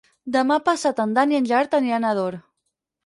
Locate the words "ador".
2.17-2.39